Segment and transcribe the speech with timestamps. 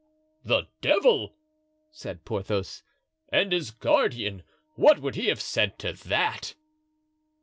[0.43, 1.35] "The devil!"
[1.91, 2.81] said Porthos;
[3.31, 4.41] "and his guardian,
[4.73, 6.55] what would he have said to that?"